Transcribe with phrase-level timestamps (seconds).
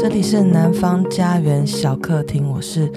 [0.00, 2.90] 这里是南方家园小客厅，我是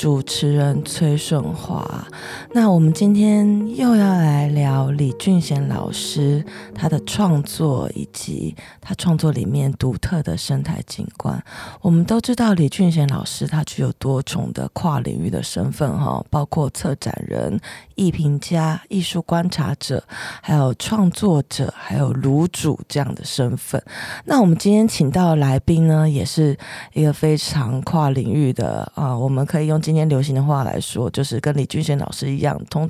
[0.00, 2.08] 主持人崔顺华。
[2.52, 6.42] 那我们今天又要来聊李俊贤老师
[6.74, 11.44] 他的创作，以及他创作里面独特的生态景观。
[11.82, 17.60] 我们都知道李俊贤老师他具有多重的跨领域的身份哈，包括策展人、
[17.94, 20.02] 艺评家、艺术观察者，
[20.40, 23.82] 还有创作者，还有炉主这样的身份。
[24.24, 26.56] 那我们今天请到的来宾呢，也是
[26.94, 32.88] 一个非常跨领域的啊，我们可以用今天流行的话来说，就是跟李俊贤老师一样，同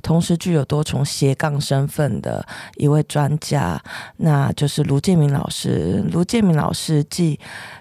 [0.00, 2.46] 同时具有多重斜杠身份的
[2.76, 3.82] 一位专家，
[4.18, 6.04] 那就是卢建明老师。
[6.12, 7.36] 卢建明老师既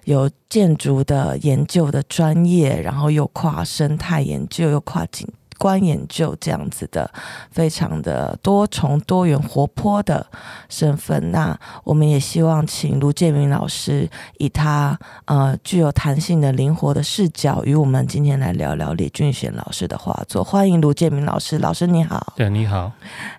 [0.06, 5.28] 有建筑的研究的专业，然后又跨生态研究，又跨景。
[5.58, 7.10] 观研究这样子的，
[7.52, 10.26] 非常的多重多元活泼的
[10.70, 11.32] 身份。
[11.32, 20.44] 那我们也希望请卢建明老师以他呃具有弹性的灵活的视角，与我们今天来聊聊李俊贤老师的画作。
[20.44, 22.34] 欢迎卢建明老师，老师你好。
[22.36, 22.92] 对，你好。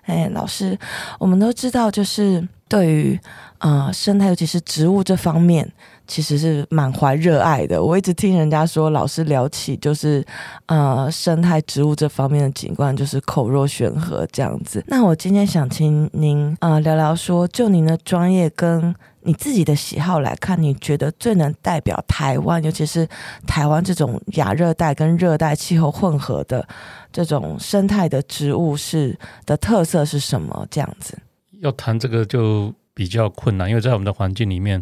[0.05, 0.77] 哎，老师，
[1.19, 3.19] 我们都知道，就是对于
[3.59, 5.71] 呃生态，尤其是植物这方面。
[6.07, 7.83] 其实是满怀热爱的。
[7.83, 10.25] 我一直听人家说，老师聊起就是
[10.67, 14.83] 呃生态植物这方面的景观，就是口若悬河这样子。
[14.87, 23.07] 那我今天想请您呃聊聊说，就您的专业跟你自己的喜好来看，你觉得最能代表台湾，尤其是
[23.45, 26.65] 台湾这种亚热带跟热带气候混合的
[27.11, 30.65] 这种生态的植物是的特色是什么？
[30.71, 31.17] 这样子
[31.59, 34.81] 要谈这个就比较困难，因为在我们的环境里面。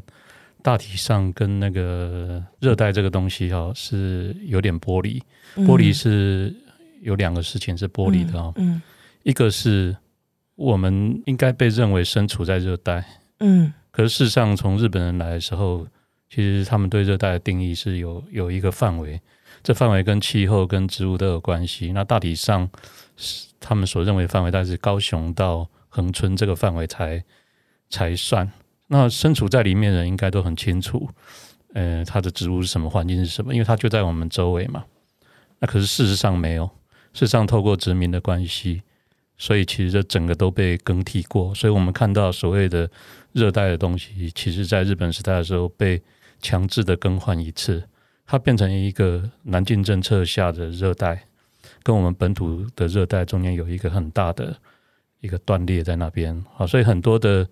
[0.65, 5.21] 大体上跟那个热带这个东西哈是有点剥离，
[5.57, 6.51] 剥离是
[7.03, 8.81] 有两个事情是剥离的哈，嗯，
[9.21, 9.95] 一个是
[10.55, 13.05] 我们应该被认为身处在热带，
[13.41, 15.85] 嗯，可是事实上从日本人来的时候，
[16.31, 19.21] 其实他们对热带的定义是有有一个范围，
[19.61, 21.91] 这范围跟气候跟植物都有关系。
[21.91, 22.67] 那大体上
[23.17, 27.23] 是他们所认为范围，大概是高雄到恒春这个范围才
[27.87, 28.51] 才算。
[28.87, 31.09] 那身处在里面的人应该都很清楚，
[31.73, 34.85] 呃，它的植物是什么，环境是什么，因为它就在我们周围嘛。
[35.59, 36.65] 那可是事实上没有，
[37.11, 38.83] 事实上透过殖民的关系，
[39.37, 41.55] 所以其实这整个都被更替过。
[41.55, 42.87] 所以我们看到所谓的
[43.31, 45.99] 热带的东西，其实在日本时代的时候被
[46.39, 47.83] 强制的更换一次，
[48.27, 51.25] 它变成一个南进政策下的热带，
[51.81, 54.55] 跟我们本土的热带中间有一个很大的
[55.21, 57.49] 一个断裂在那边啊，所以很多的。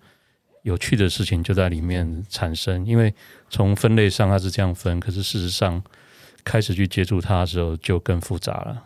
[0.64, 3.14] 有趣的事情就在里面产生，因为
[3.48, 5.82] 从分类上它是这样分，可是事实上
[6.42, 8.82] 开始去接触它的时候就更复杂了。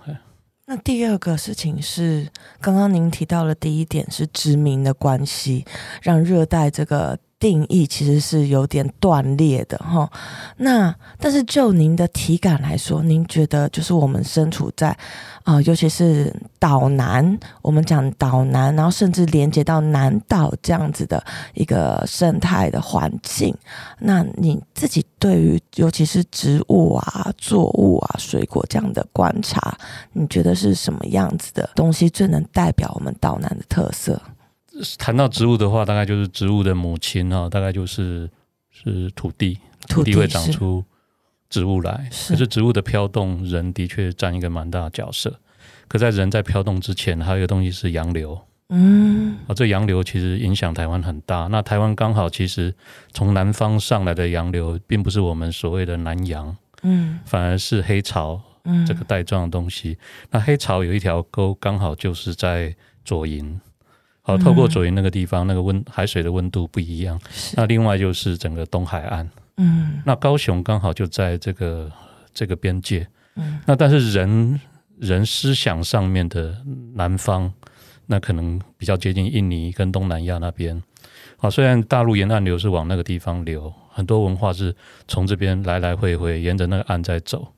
[0.66, 2.28] 那第二个事情是，
[2.60, 5.64] 刚刚您提到了第一点是殖民的关系，
[6.02, 7.18] 让热带这个。
[7.38, 10.10] 定义其实是有点断裂的哈，
[10.56, 14.96] 那但是就您的体感来说，您觉得就是我们身处在
[15.44, 23.56] 啊、尤其是岛南，我们讲岛南，然后甚至连接到南岛这样子的一个生态的环境，
[24.00, 29.78] 那你自己对于尤其是植物啊、作物啊、水果这样的观察，
[30.12, 34.20] 你觉得是什么样子的东西最能代表我们岛南的特色？
[34.98, 38.28] 谈到植物的话，大概就是植物的母亲啊，大概就是
[38.70, 39.58] 是土地，
[39.88, 40.84] 土地会长出
[41.50, 42.08] 植物来。
[42.28, 45.38] 可是植物的飘动，人的确占一个蛮大的角色。
[45.88, 48.38] 可在人在飘动之前，还有一个东西是洋流。
[48.68, 51.46] 嗯，啊，这洋流其实影响台湾很大。
[51.46, 52.74] 那台湾刚好其实
[53.12, 59.96] 从南方上来的洋流，并不是我们所谓的南洋，嗯，反而是黑潮，嗯，这个带状的东西。
[60.30, 63.58] 那黑潮有一条沟，刚好就是在左营。
[64.28, 67.18] 好，透过左营那个地方，那个温海水的温度不一样。
[67.54, 71.90] 那另外就是整个东海岸，嗯，那高雄刚好就在这个
[72.34, 74.60] 这个边界，嗯，那但是人
[74.98, 76.54] 人思想上面的
[76.92, 77.50] 南方，
[78.04, 80.82] 那可能比较接近印尼跟东南亚那边。
[81.38, 84.76] 好，虽然大陆沿岸流是往那个地方流，很多文化是
[85.06, 87.54] 从这边来来回回沿着那个岸在走。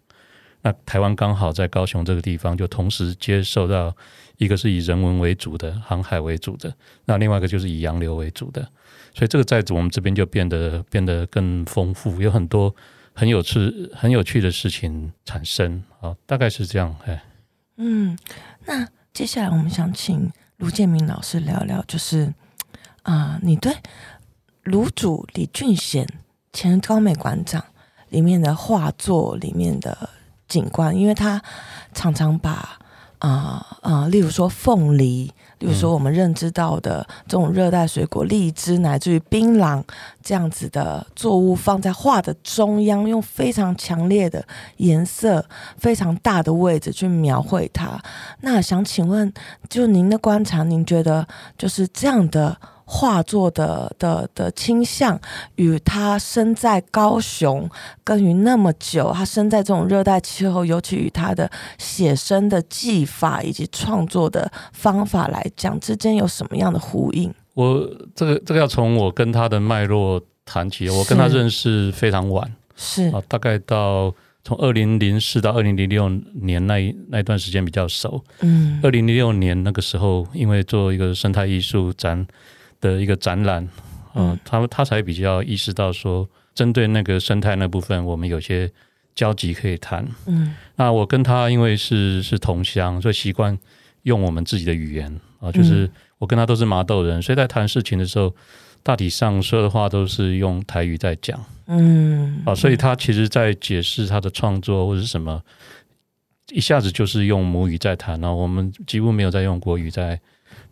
[0.62, 3.92] 那台湾刚好在高雄这个地方，就同时接受到。
[4.40, 8.62] 一个是以人文为主的航海为主的，那另外一个就是以洋流为主的，
[9.14, 12.74] 所以这个在我们这边就变得变得更丰富，有很多
[13.12, 16.96] 很有趣很有趣的事情产生啊，大概是这样。
[17.04, 17.22] 哎，
[17.76, 18.16] 嗯，
[18.64, 22.32] 那接下来我们想请卢建明老师聊聊，就是
[23.02, 23.76] 啊、你对
[24.62, 26.08] 炉主李俊贤
[26.50, 27.62] 前高美馆长
[28.08, 30.08] 里面的画作里面的
[30.48, 31.42] 景观，因为他
[31.92, 32.78] 常常把。
[33.20, 39.82] 啊啊，例如说凤梨，例如说我们认知到的这种热带水果荔枝，乃至于槟榔
[40.22, 44.44] 这样子的作物，放在画的中央，用非常强烈的
[44.78, 45.44] 颜色、
[45.78, 48.02] 非常大的位置去描绘它。
[48.40, 49.32] 那想请问，
[49.68, 51.26] 就您的观察，您觉得
[51.56, 52.58] 就是这样的？
[52.92, 55.18] 画作的的的倾向，
[55.54, 57.70] 与他生在高雄
[58.02, 61.48] 耕耘那么久，他生在这种热带气候，尤其与他的
[61.78, 67.32] 写生的技法以及创作的方法来讲，之间有什么样的呼应？
[67.54, 70.90] 我这个这个要从我跟他的脉络谈起。
[70.90, 74.12] 我跟他认识非常晚，是啊，大概到
[74.42, 76.08] 从二零零四到二零零六
[76.42, 78.24] 年那一那一段时间比较熟。
[78.40, 82.26] 嗯，二零零六年那个时候，因为做一个生态艺术展。
[82.80, 83.68] 的一个展览，
[84.14, 88.70] 嗯，他他才比较意识到说，针对那个生态那部分，我们有些
[89.14, 90.06] 交集可以谈。
[90.26, 93.56] 嗯，那我跟他因为是是同乡，所以习惯
[94.04, 98.34] 用我们自己的语言啊，就是我跟他都是麻豆人，所以在谈事情的时候，
[98.82, 101.38] 大体上说的话都是用台语在讲。
[101.66, 105.42] 嗯，啊，所以他其实在解释他的创作或者是什么，
[106.50, 110.18] 一下子就是用母语在谈，然后我们几乎没有在用国语在。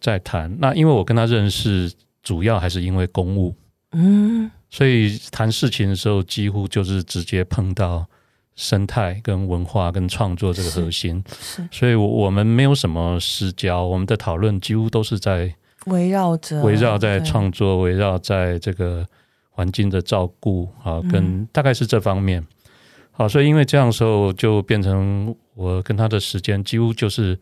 [0.00, 0.54] 在谈。
[0.60, 1.92] 那，因为我跟他认识，
[2.22, 3.54] 主要还是因为公务，
[3.92, 8.06] 嗯，所以谈事情的时候，几乎就是直接碰到
[8.54, 15.54] 生态、跟文化、跟创作这个核心，是，是所以我们没有什么私交，我们的讨论几乎都是在
[15.86, 16.62] 围绕着。
[16.62, 19.06] 围绕在创作，围绕在这个
[19.50, 22.46] 环境的照顾啊，跟大概是这方面，
[23.12, 27.38] 好，所以因为这样的时候，就变成我跟他的时间几乎就是。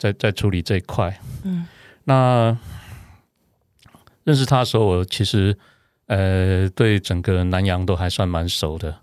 [0.00, 1.66] 在在处理这一块，嗯，
[2.04, 2.56] 那
[4.24, 5.54] 认识他的时候，我其实
[6.06, 8.96] 呃对整个南洋都还算蛮熟的。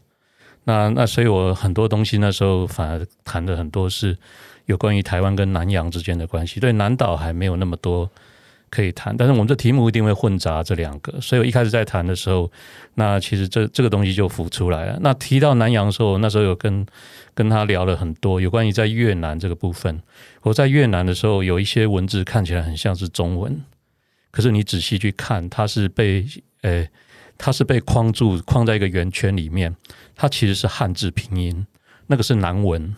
[0.64, 4.18] 那那所以，我很多东西那时候反而谈的很多是
[4.66, 8.10] 有关于台湾跟南洋之间的关系，对南岛还没有那么多。
[8.70, 12.52] 可以谈，但是我们这题目一定会混杂这两个，所以我一开始在谈的时候，
[12.96, 14.98] 那其实这这个东西就浮出来了。
[15.02, 16.86] 那提到南洋的时候，那时候有跟
[17.34, 20.02] 跟他聊了很多有关于在越南这个部分。
[20.42, 23.64] 我在越南的时候，有一些文字看起来很像是中文，
[24.32, 26.26] 可是你仔细去看，它是被
[26.64, 26.90] 诶，
[27.38, 29.76] 它是被框住，框在一个圆圈里面，
[30.16, 31.66] 它其实是汉字拼音，
[32.08, 32.96] 那个是南文。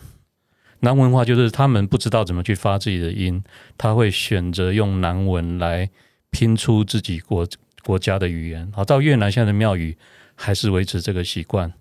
[0.80, 3.42] 南文化就是他们不知道怎么去发自己的音，
[3.78, 5.88] 他会选择用南文来
[6.30, 7.46] 拼出自己国
[7.82, 8.70] 国家的语言。
[8.74, 9.96] 好，到越南现在的庙宇
[10.34, 11.72] 还是维持这个习惯。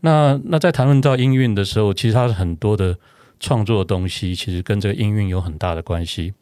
[0.00, 2.96] 那那在谈论到音韵的时候，其实他很多的
[3.40, 6.34] 创作的东西其实跟这个音韵有很大的关系。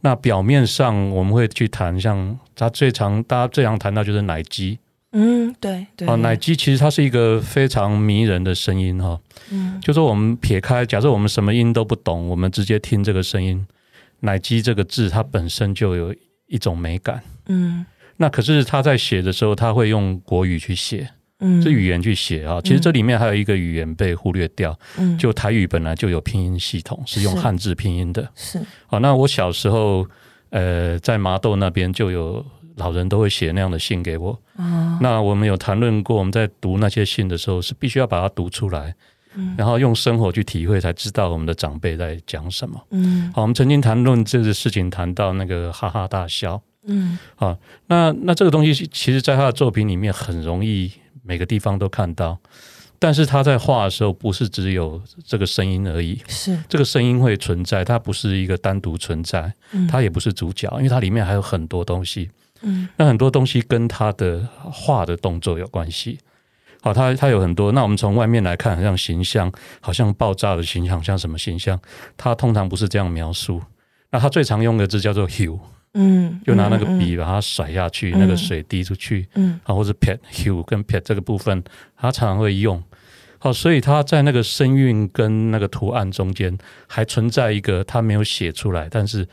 [0.00, 4.78] 那表面上我们会去谈，像他最常大家最常谈到就是奶鸡。
[5.12, 6.08] 嗯，对对。
[6.08, 9.20] 哦，奶鸡其实它是一个非常迷人的声音哈。
[9.50, 13.66] 嗯，就说我们撇开，假设我们什么音都不懂，我们直接听这个声音，
[14.20, 16.14] 奶鸡这个字它本身就有
[16.46, 17.22] 一种美感。
[17.46, 17.84] 嗯，
[18.16, 21.06] 那可是他在写的时候，他会用国语去写，
[21.40, 22.58] 嗯，这语言去写啊。
[22.62, 28.26] 其实这里面还有一个语言被忽略掉，嗯，就台语本来就有拼音系统，是用汉字拼音的。
[28.34, 28.58] 是。
[28.86, 30.06] 好，那我小时候，
[30.48, 32.42] 呃，在麻豆那边就有。
[32.76, 34.30] 老人都会写那样的信给我。
[34.56, 38.94] 哦，那我们有谈论过，我们在读那些信的时候，是必须要把它读出来，
[39.34, 42.82] 嗯，然后用生活去体会，才知道我们的长辈在讲什么。
[42.90, 46.60] 嗯，好，我们曾经谈论这个事情，谈到那个哈哈大笑。
[46.86, 50.90] 嗯，好，那那这个东西，其实在他的作品里面很容易
[51.22, 52.36] 每个地方都看到，
[52.98, 59.52] 但是他在画的时候，不是只有这个声音而已，是这个声音会存在，它不是一个单独存在，
[59.88, 62.30] 它也不是主角，因为它里面还有很多东西。
[62.62, 66.18] 嗯，那很多东西跟他的画的动作有关系。
[66.80, 67.70] 好，他他有很多。
[67.70, 71.78] 那我们从外面来看，好像形象，好像爆炸的形象，像什么形象？
[72.16, 73.62] 他通常不是这样描述。
[74.10, 75.58] 那他最常用的字叫做 “hue”，
[75.94, 81.62] 嗯，就拿那个笔把它甩下去，嗯、那个水滴出去，嗯，啊，或者 “pet”，“hue” 跟 “pet” 这个部分，
[81.96, 82.82] 他常常会用。
[83.38, 89.26] 好，所以他在那个声韵跟那个图案中间，还存在一个他没有写出来，但是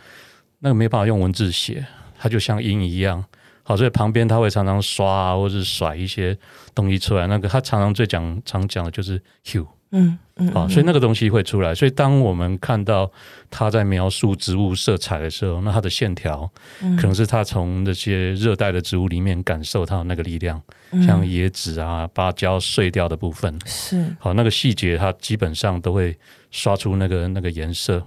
[0.60, 1.86] 那个没办法用文字写。
[2.22, 3.24] 它就像鹰一样，
[3.64, 6.38] 好，所以旁边他会常常刷啊，或者是甩一些
[6.76, 7.26] 东西出来。
[7.28, 11.74] 那个他常常最讲常讲的就是 hue，嗯嗯，好，所以那个东西会出来。
[11.74, 13.10] 所以当我们看到
[13.50, 16.50] 他在描述植物色彩的时候，那它的线条
[16.98, 20.62] 可能是他从那些热带的植物里面感受到那个力量，
[21.06, 26.18] 像椰子啊、芭蕉碎掉的部分，是好，那个细节它基本上都会
[26.52, 28.06] 刷出那个那个颜色。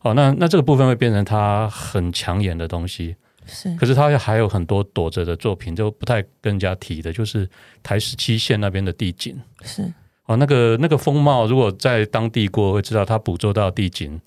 [0.00, 3.16] 好，那那这个部分会变成它很抢眼的东西。
[3.48, 7.48] 是，可是他还有很多躲着的作品，就不太跟人家提的，就是
[7.82, 9.40] 台十七线那边的地景。
[9.62, 9.92] 是，
[10.26, 14.20] 哦，那个那个风貌，如果在当地过，会知道他捕捉到地景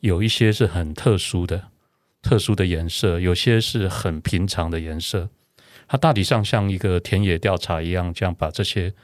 [0.00, 1.62] 有一些是很特殊的、
[2.22, 5.28] 特殊的颜色，有些是很平常的颜色。
[5.88, 8.94] 它大体上像一个田野调查一样，这样把这些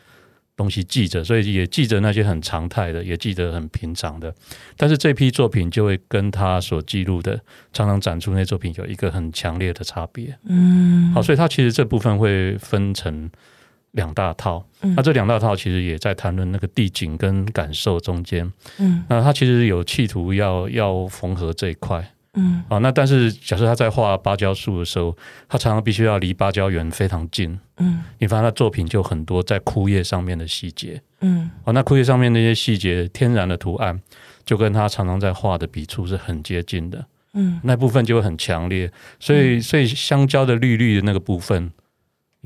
[0.57, 4.35] 东西记着，所以也记着那些很常态的，也记得很平常的。
[4.77, 7.39] 但是这批作品就会跟他所记录的
[7.73, 10.37] 常常展出那些作品有一个很强烈的差别。
[10.45, 13.31] 嗯，好，所以他其实这部分会分成
[13.93, 14.67] 两大套。
[14.81, 18.51] 嗯，那这两大套其实也在谈论那个地景跟感受中间。
[18.79, 22.13] 嗯，那他其实有企图要要缝合这一块。
[22.37, 25.17] 嗯，啊，那但是假设他在画芭蕉树的时候，
[25.49, 27.59] 他常常必须要离芭蕉园非常近。
[27.79, 31.01] 嗯，你发现他作品就很多在枯叶上面的细节。
[31.21, 34.01] 嗯，啊，那枯叶上面那些细节，天然的图案，
[34.45, 37.05] 就跟他常常在画的笔触是很接近的。
[37.33, 38.91] 嗯，那部分就会很强烈。
[39.19, 41.73] 所以，所以香蕉的绿绿的那个部分。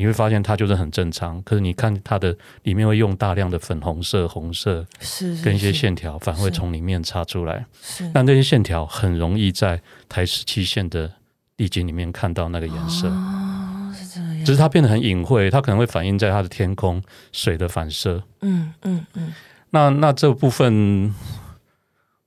[0.00, 7.66] 你会发现它就是很正常，可是你看它的里面会用大量的粉红色、红色，是跟一些线条，反而会从里面插出来。
[7.82, 11.12] 是，但这些线条很容易在台十七线的
[11.54, 13.08] 地景里面看到那个颜色。
[13.08, 14.42] 哦，是这样。
[14.42, 18.22] 只是它变得很隐晦，它可能会反映在它的天空、水的反射。
[18.40, 19.34] 嗯嗯嗯。
[19.68, 21.14] 那那这部分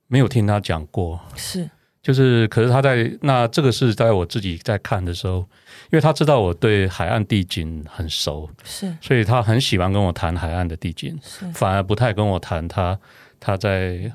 [0.06, 1.20] 没有听他讲过。
[1.34, 1.68] 是。
[2.04, 5.38] 就是，可是他在那这个是在我自己在看的时候，
[5.84, 12.98] 因为他知道我对海岸地景很熟，是，所以他很喜欢跟我谈海岸的地景，是，反而不太跟我谈他
[13.40, 14.12] 他在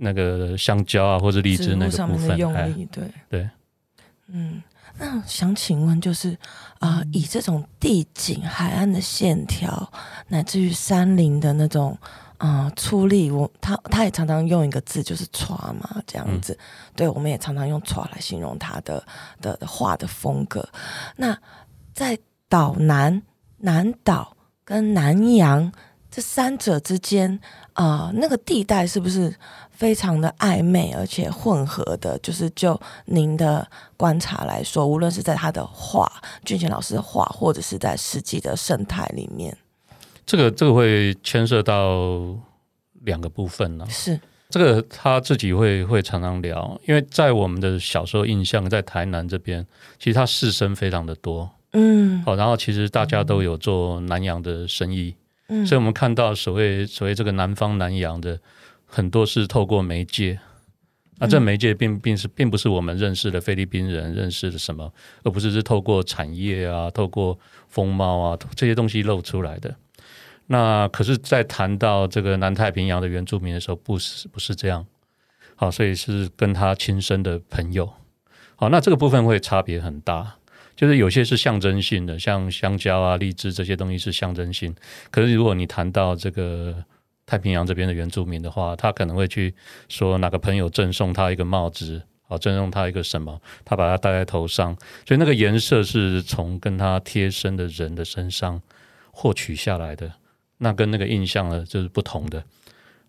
[0.00, 3.04] 那个香蕉啊或者荔枝那个部分用力，对。
[3.30, 3.48] 对，
[4.26, 4.60] 嗯，
[4.98, 6.36] 那想请问，就是
[6.80, 9.92] 啊、呃，以这种地景、海岸的线条，
[10.26, 11.96] 乃至于山林的那种。
[12.38, 16.52] 啊、呃，粗砺，我他他也常常用一个字，就是“欻”嘛，这样子。
[16.54, 16.64] 嗯、
[16.96, 19.04] 对，我们也常常用“欻”来形容他的
[19.40, 20.68] 的画的风格。
[21.16, 21.36] 那
[21.92, 22.16] 在
[22.48, 23.20] 岛南、
[23.58, 25.72] 南岛跟南洋
[26.10, 27.40] 这三者之间，
[27.72, 29.34] 啊、呃，那个地带是不是
[29.70, 32.16] 非常的暧昧而且混合的？
[32.20, 36.10] 就是就您的观察来说，无论是在他的画，
[36.44, 39.56] 俊贤老师的画，或者是在实际的生态里面。
[40.28, 42.36] 这个这个会牵涉到
[43.04, 43.90] 两个部分呢、啊。
[43.90, 44.20] 是
[44.50, 49.66] 这个他自己会会常常聊，因为在我们的小时候印象，在台南这边，
[49.98, 51.50] 其实他士绅非常的多。
[51.72, 55.14] 嗯，好，然后其实大家都有做南洋的生意。
[55.48, 58.38] 嗯，所以我们看到所谓所谓这个南方南洋的
[58.84, 60.38] 很多是透过媒介，
[61.18, 64.92] 那这媒介并并是并不是我们认识的菲律宾人认识的什么，
[65.24, 69.74] 而不是是透过产业啊，透过风貌啊这些东西露出来的。
[70.50, 74.86] 那可是，在谈到这个南太平洋的原住民的时候，不是不是这样，
[75.54, 77.92] 好，所以是跟他亲生的朋友，
[78.56, 80.36] 好，那这个部分会差别很大，
[80.74, 84.74] 就是有些是象征性的，像香蕉啊、荔枝这些东西是象征性，
[85.10, 86.82] 可是如果你谈到这个
[87.26, 89.54] 太平洋这边的原住民的话，他可能会去
[89.90, 94.74] 说哪个朋友赠送他一个帽子，好，赠送他一个什么，他把它戴在头上，
[95.06, 98.62] 所以那个颜色是从跟他贴身的人的身上
[99.10, 100.10] 获取下来的。
[100.58, 102.44] 那跟那个印象呢，就是不同的。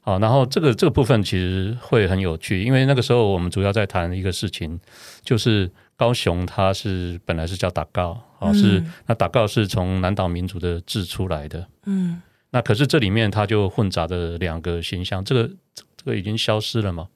[0.02, 4.80] 好，然后这个这个部分其实会很有趣，因为那个时候我们主要在谈一个事情，
[5.24, 15.52] 就是高雄它是本来是叫打告，啊、嗯，是那打告是从南岛民族的字出来的，嗯，那可是这里面它就混杂的两个形象，这个
[15.98, 17.10] 这个已经消失了嘛。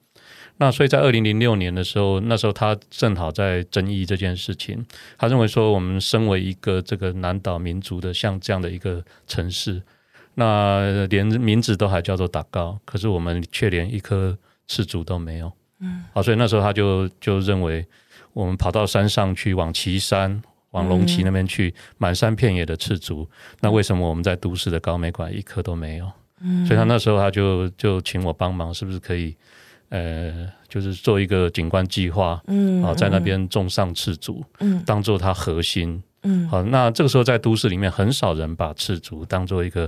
[0.57, 4.85] 那所以在二零零六年的时候，那时候他正好在争议这件事情，
[5.17, 9.81] 他认为说我们身为一个这个南岛民族的像这样的一个城市。
[10.35, 14.37] 那连名字都还叫做打高，可是我们却连一棵
[14.67, 15.51] 赤足都没有。
[15.79, 17.85] 嗯，好，所以那时候他就就认为，
[18.33, 26.11] 我们跑到山上去，往旗山、往龙崎那边去，满山遍野的赤足，那为什么我们在都市的高美馆一棵都没有？
[26.41, 29.35] 嗯，所以他那时候他就就请我帮忙，是不是可以，
[29.89, 39.87] 呃，就是做一个景观计划，嗯，好，在那边种上赤竹，嗯，当做它核心，嗯，好，那这个时候在都市里面很少人把赤竹当做一个。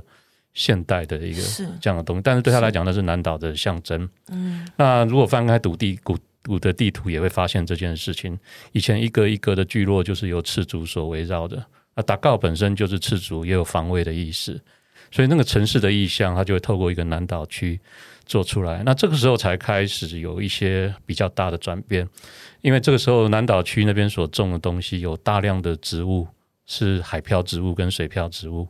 [0.55, 1.41] 现代的一个
[1.79, 4.09] 这样的东西，但是对他来讲，那是南岛的象征。
[4.29, 8.39] 嗯，那如果翻开土地古古的地图，也会发现这件事情。
[8.71, 11.63] 以前一个一个的聚落就是由赤足所围绕的。
[11.95, 14.59] 那达告本身就是赤足，也有防卫的意思，
[15.11, 17.79] 所以那个城市的意象，它就会透过一个南岛区
[18.25, 18.81] 做出来。
[18.85, 22.07] 那这个时候才开始有一些比较大的转变，
[22.61, 26.27] 因为这个时候南岛区那边所种的东西有大量的植物
[26.65, 28.67] 是海漂植物跟水漂植物。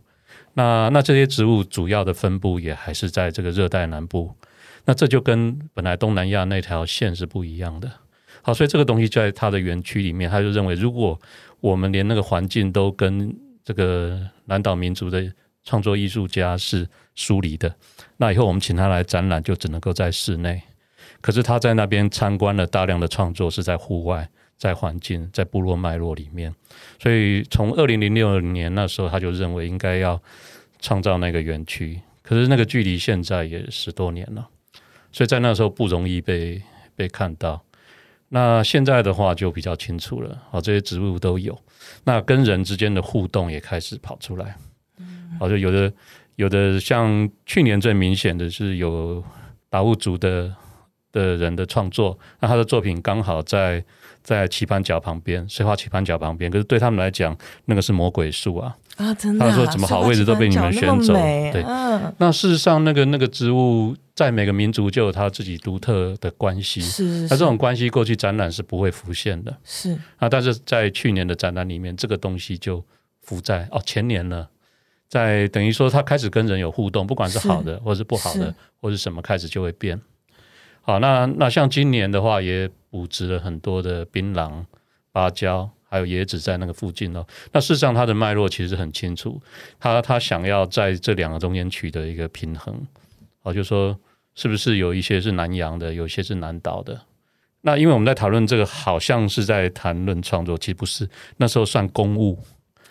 [0.56, 4.34] 那那这些植物主要的分布也还是在这个热带南部，
[4.86, 7.92] 那这就跟本来东南亚那条线是不一样的。
[8.42, 11.20] 好，所以这个东西就在它的园区里面，他就认为，如果
[11.60, 15.32] 我们连那个环境都跟这个南岛民族的
[15.64, 17.76] 创作艺术家是疏离的，
[18.18, 20.62] 那以后我们请他来展览，就只能够在室内。
[21.22, 26.54] 可是他在那边参观了大量的创作，是在户外，在环境，在部落脉络里面。
[27.00, 30.22] 所以从二零零六年那时候，他就认为应该要
[30.80, 32.00] 创造那个园区。
[32.22, 34.48] 可是那个距离现在也十多年了，
[35.12, 36.62] 所以在那时候不容易被
[36.96, 37.62] 被看到。
[38.30, 41.58] 那现在的话就比较清楚了，好，这些植物都有。
[42.04, 44.58] 那跟人之间的互动也开始跑出来，
[45.40, 45.94] 好，就有的
[46.36, 49.24] 有的像去年最明显的是有
[49.70, 50.56] 达悟族的。
[51.12, 53.82] 的人的创作，那他的作品刚好在
[54.26, 56.50] 在棋盘角旁边，燧花棋盘角旁边。
[56.50, 58.76] 可是对他们来讲，那个是魔鬼树啊！
[58.98, 61.14] 啊，真的、啊，他说怎么好位置都被你们选走？
[61.14, 66.82] 对，嗯、那事实上，那个那个植物在每个民族就有它自己独特的关系。
[66.82, 69.56] 是，那这种关系过去展览是不会浮现的。
[69.64, 72.84] 是啊，但是在去年的展览里面，这个东西就
[73.22, 74.50] 浮在哦，前年了，
[75.08, 78.52] 在等于说他开始跟人有互动，不管是好的，或是不好的，
[78.82, 80.02] 或是什么，开始就会变。
[80.88, 84.64] 好，那那像今年的话，也补植了很多的槟榔、
[85.12, 87.26] 芭蕉，还有椰子在那个附近哦。
[87.52, 89.42] 那事实上，它的脉络其实很清楚，
[89.80, 92.86] 他他想要在这两个中间取得一个平衡。
[93.42, 94.00] 好，就说
[94.36, 97.02] 是不是有一些是南洋的，有一些是南岛的？
[97.62, 102.38] 那因为我们在讨论这个，好像是在谈论创作，其实不是，那时候算公务。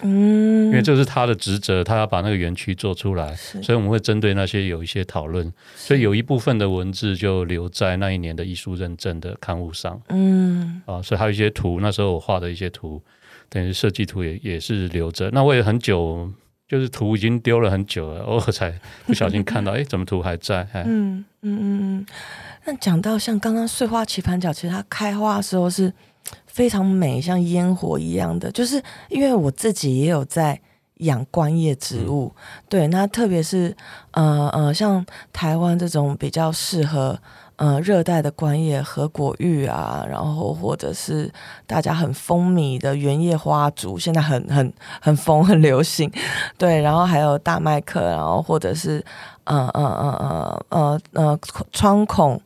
[0.07, 9.99] 嗯，因为这是他的职责，他要把那个园区做出来，所以我们会针对那些有一些讨论，所以有一部分的文字就留在那一年的艺术认证的刊物上。
[10.11, 13.03] 嗯，啊，所以还有一些图，那时候我画的一些图，
[13.49, 15.31] 等于设计图也也是留着。
[15.33, 16.31] 那我也很久，
[16.69, 20.69] 就是图已经丢了很久了，偶尔才不小心看到，哎，怎么图还在？
[20.85, 22.07] 嗯嗯嗯嗯。
[22.67, 25.91] 那讲到像刚刚碎花棋盘脚，其实它开花的时候是。
[26.47, 30.61] 非常美，像烟火一样的，就是因为我自己也有在
[30.99, 33.77] 养观叶植物，嗯、对，那特别是
[34.13, 37.19] 呃呃，像台湾这种比较适合
[37.57, 41.29] 呃热带的观叶，和果玉啊，然后或者是
[41.67, 46.11] 大家很风靡的原叶花烛，现在很很很风很流行，
[46.57, 49.05] 对，然后还有大麦克，然后或者是
[49.43, 51.39] 呃呃呃呃呃呃
[51.73, 52.41] 窗孔。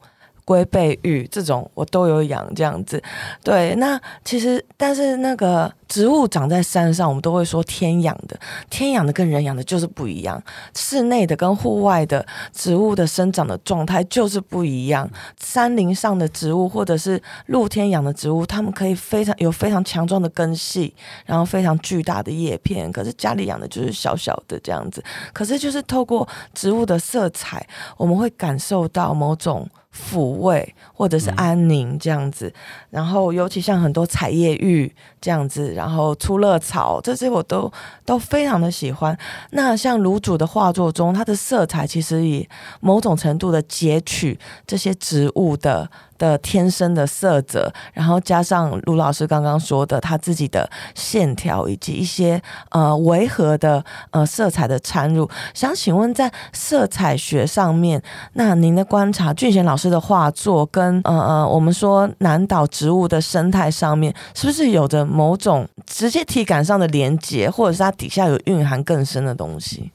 [0.48, 3.02] 龟背芋这种我都有养，这样子，
[3.44, 3.74] 对。
[3.74, 10.42] 那其实，但是那个植物长在山上，我们都会说天养的，天养的跟人养的就是不一样。
[10.74, 15.06] 室内的跟户外的植物的生长的状态就是不一样。
[15.38, 20.94] 山林上的植物或者是露天养的植物，它们可以非常有非常强壮的根系，
[21.26, 22.90] 然后非常巨大的叶片。
[22.90, 25.04] 可是家里养的就是小小的这样子。
[25.34, 27.66] 可是就是透过植物的色彩，
[27.98, 29.68] 我们会感受到某种。
[29.98, 32.54] 抚慰或者是安宁这样子，嗯、
[32.90, 37.70] 然后尤其像很多彩叶玉这样子，然后出乐草这些我都
[38.04, 39.18] 都非常的喜欢。
[39.50, 42.48] 那像卢主的画作中，它的色彩其实以
[42.80, 45.90] 某种程度的截取这些植物的。
[46.18, 58.02] 的天生的色泽，然后加上卢老师刚刚说的他自己的线条，以及一些呃违和的呃色彩的掺入，想请问在色彩学上面，
[58.34, 69.92] 那您的观察，俊贤老师的画作跟呃呃我们说南岛植物的生态上面，是不是有着某种直接体感上的连接，或者是它底下有蕴含更深的东西？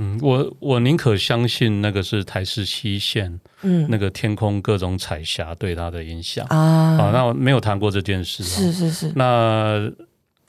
[0.00, 6.56] 嗯，我我宁可相信那个是台式七线，嗯，那个天空各种彩霞对它的影响啊。
[6.56, 9.12] 啊，那我没有谈过这件事，是是是。
[9.14, 9.92] 那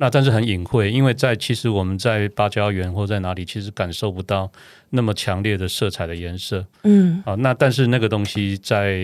[0.02, 4.52] 那但是很隐晦，因为在其实我们在芭蕉园或在哪里，其实感受不到
[4.90, 7.22] 那么强烈的色彩的颜色，嗯。
[7.24, 9.00] 啊，那但是那个东西在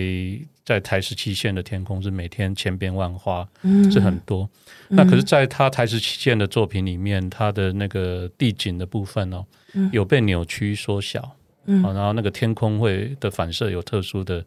[0.64, 4.50] 在台十七线的天空是每天千变万化，嗯，是很多。
[4.88, 9.46] 那可是，在他台十七线的作品里面，他的那个地景的部分哦。
[9.92, 11.30] 有被扭曲缩小，
[11.66, 14.44] 嗯，然后那个天空会的反射有特殊的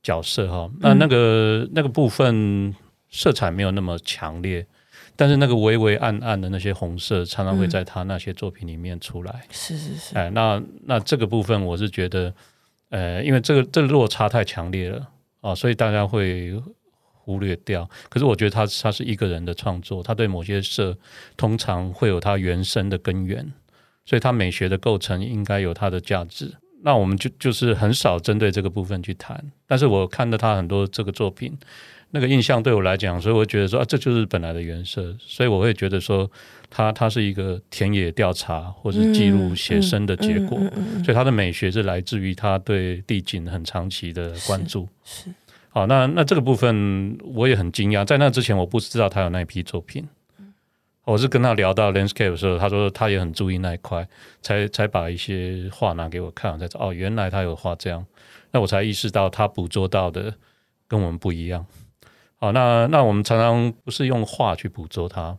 [0.00, 2.72] 角色哈，那那个那个部分
[3.10, 4.64] 色彩没有那么强烈，
[5.16, 12.34] 但是那个微微暗暗的那些红色常常会在他那些作品里面出来，是是是，哎，那那这个部分我是觉得，
[12.90, 15.08] 呃，因为这个这个落差太强烈了
[15.40, 16.54] 啊，所以大家会
[17.12, 17.88] 忽略掉。
[18.08, 20.96] 可是我觉得他他是一个人的创作，他对某些色
[21.36, 23.52] 通常会有他原生的根源。
[24.04, 26.52] 所以，他美学的构成应该有它的价值。
[26.82, 29.40] 那我们就就是很少针对这个部分去谈。
[29.64, 31.56] 但是我看到他很多这个作品，
[32.14, 35.16] 那个印象对我来讲，所以我觉得说啊，这就是本来的原色。
[35.18, 36.30] 所以我会觉得说，
[36.68, 40.58] 它它是一个田野调查或是记录写生的结果。
[41.02, 44.86] 所以，它的美学是来自于他对地景很长期的关注。
[45.04, 45.30] 是。
[45.70, 50.06] 好，那那这个部分我也很惊讶，在那之前我不知道他有那一批作品。
[51.04, 54.06] 我是跟他聊到 landscape 的时候，他说他也很注意那一块，
[54.42, 58.04] 才才把一些画拿给我看，我才哦，原来他有画这样，
[58.52, 60.32] 那我才意识到他捕捉到的
[60.86, 61.64] 跟我们不一样。
[62.42, 65.38] 好，那那我们常常不是用画去捕捉它，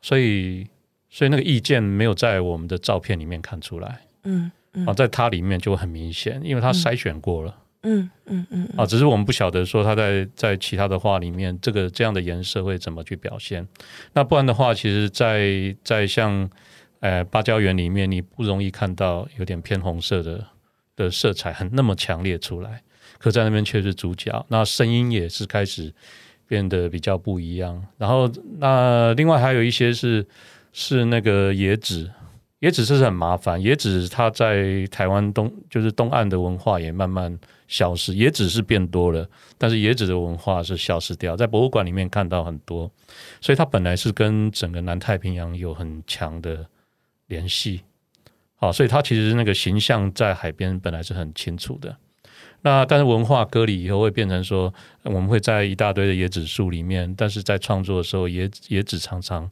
[0.00, 0.66] 所以
[1.10, 4.00] 所以那个意见没有在我们的照片里面看出来。
[4.22, 7.54] 嗯，嗯啊，在它里面就很明显，因为它筛选过了。
[7.82, 13.68] 嗯嗯嗯，嗯啊，只是我们不晓得说它在在其他的画里面，这个这样的颜色会怎么去表现。
[14.14, 16.48] 那不然的话，其实在，在在像
[17.00, 20.42] 呃芭蕉园里面，你不容易看到有点偏红色的
[20.96, 22.82] 的色彩很那么强烈出来。
[23.24, 25.90] 客栈那边却是主角，那声音也是开始
[26.46, 27.82] 变得比较不一样。
[27.96, 30.26] 然后那另外还有一些是
[30.74, 32.10] 是那个椰子，
[32.60, 33.58] 椰子是很麻烦。
[33.62, 41.34] 椰子它在台湾东就是东岸的文化也慢慢消失，椰子是变多了，但是椰子的文化是消失掉。
[41.34, 42.90] 在博物馆里面看到很多，
[43.40, 46.66] 所以它本来是跟整个南太平洋有很强的
[47.28, 47.80] 联系。
[48.56, 51.96] 好，所以它其实那个形象在海边本来是很清楚的。
[52.64, 54.72] 那但是文化割离以后会变成说，
[55.02, 59.50] 我们会在一大堆的椰子树里面，但是在创作的时候，椰椰子常常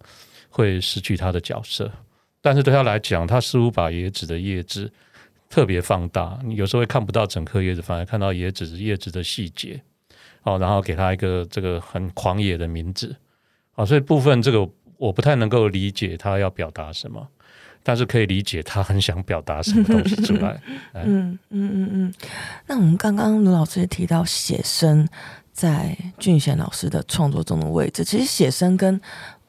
[0.49, 1.93] 会失去它的角色。
[2.41, 4.91] 但是对他来讲，他似乎把椰子的叶子
[5.51, 9.79] 特别放大，你有时候会看不到整颗椰子，反而看到椰子叶子的细节。
[10.45, 13.15] 哦，然后给他一个这个很狂野的名字。
[13.75, 17.29] 啊，所以部分这个我不太能够理解他要表达什么。
[17.83, 20.61] 但是可以理解他很想表达什么东西出来。
[20.95, 22.15] 嗯嗯嗯嗯。
[22.67, 25.09] 那我们刚刚卢老师也提到写生
[25.53, 29.01] 在俊贤老师的创作中的位置，其实写生跟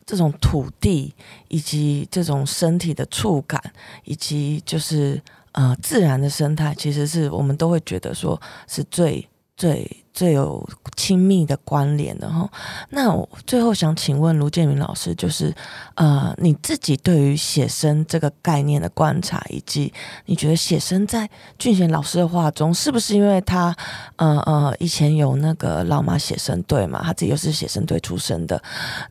[0.06, 1.14] 这种土地
[1.48, 3.62] 以及这种身体的触感，
[4.04, 9.28] 以及就是呃自然的生态，其实是我们都会觉得说是最。
[9.64, 12.52] 最最有亲密的关联的哈，
[12.90, 15.56] 那我最后想请问卢建明老师，就是
[15.96, 19.94] 呃，你自己对于写生这个概念的观察，以及
[20.26, 23.74] 你觉得写生在俊贤老师的画中，是不是因为他
[24.18, 28.62] 呃呃以前有那个老马写生队嘛，他自己又是写生队出身的，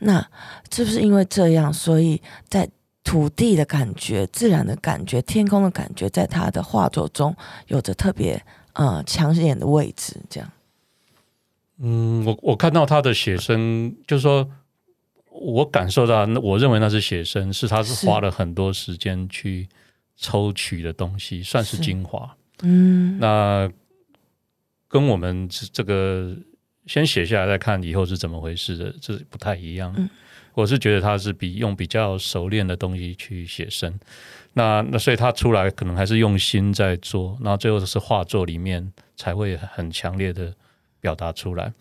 [0.00, 0.22] 那
[0.70, 2.68] 是不是因为这样，所以在
[3.02, 7.34] 土地的感觉、自然的感觉、天空的感觉，在他的画作中
[7.68, 8.44] 有着特别。
[8.72, 10.50] 呃，抢眼的位置，这样。
[11.78, 14.48] 嗯，我我看到他的写生，就是说
[15.30, 19.68] 我感受到，我认为那是写生，是他是花了很多时间去
[20.16, 22.36] 抽取的东西，算是精华。
[22.62, 23.70] 嗯，那
[24.86, 26.36] 跟我们这个
[26.86, 29.92] 先写下来再看以后是怎么回事的，这不太一样。
[29.96, 30.08] 嗯，
[30.54, 33.98] 我是觉得他是比用比较熟练的东西去写生。
[34.54, 40.52] 那那所以他出来可能还是用心在做，然后最后是画作里面才会很强烈的
[41.00, 41.72] 表达出来。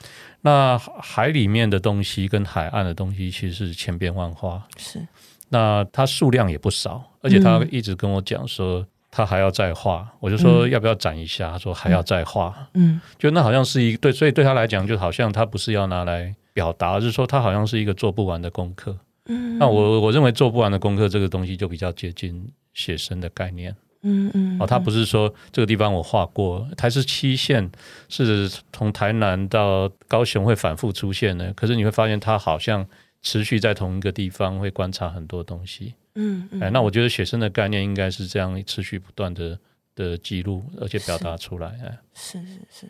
[0.41, 5.05] 那海里面的东西跟海岸的东西其实是千变万化，是。
[5.49, 18.97] 那它数量也不少，而且他一直跟我讲说他还要再画，我就说要不要展一下，他说还要再画，嗯，就那好像是一对，所以对他来讲就好像他不是要拿来表达，就是说他好像是一个做不完的功课。
[19.25, 22.51] 嗯，那我我认为做不完的功课这个东西就比较接近。
[22.73, 27.69] 写生的概念，嗯嗯，哦，他不是说这个地方我画过，台十七线
[28.07, 32.87] 是从台南到高雄会反复出现的，可是你会发现他好像
[33.21, 39.59] 持续在同一个地方会观察很多东西，嗯嗯，哎，那我觉得写生的概念应该是这样持续不断的
[39.93, 42.89] 的记录，而且表达出来，哎，是是是。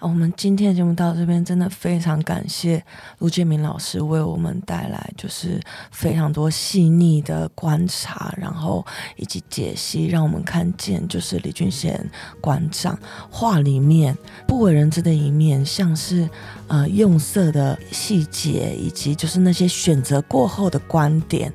[0.00, 2.82] 我们今天的节目到这边，真的非常感谢
[3.18, 8.84] 卢建明老师为我们带来就是非常多细腻的观察，然后
[9.16, 12.98] 以及解析，让我们看见就是李俊贤馆长
[13.30, 16.28] 画里面不为人知的一面，像是
[16.68, 21.52] 呃用色的细节，以及就是那些选择过后的观点。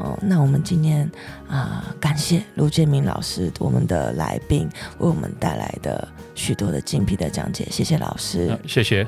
[0.00, 1.08] 哦，那我们今天
[1.48, 7.66] 啊，感谢卢建明老师，我们的来宾为我们带来的许多的精辟的讲解。
[7.70, 9.06] 谢谢老师，谢谢。